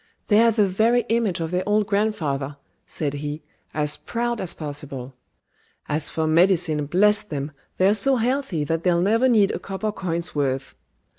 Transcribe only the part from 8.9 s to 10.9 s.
never need a copper coin's worth!"